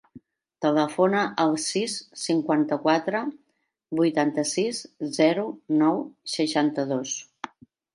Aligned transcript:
Telefona 0.65 1.19
al 1.43 1.53
sis, 1.65 1.99
cinquanta-quatre, 2.23 3.23
vuitanta-sis, 4.03 4.83
zero, 5.23 5.49
nou, 5.87 6.05
seixanta-dos. 6.39 7.19